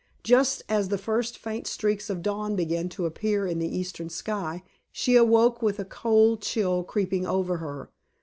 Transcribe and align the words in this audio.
Just 0.23 0.63
as 0.67 0.87
the 0.89 0.97
first 0.97 1.37
faint 1.37 1.67
streaks 1.67 2.09
of 2.09 2.23
dawn 2.23 2.55
began 2.55 2.89
to 2.89 3.05
appear 3.05 3.45
in 3.45 3.59
the 3.59 3.67
eastern 3.67 4.09
sky, 4.09 4.63
she 4.91 5.15
awoke 5.15 5.61
with 5.61 5.77
a 5.77 5.85
cold 5.85 6.41
chill 6.41 6.83
creeping 6.83 7.27
over 7.27 7.57
her. 7.57 7.91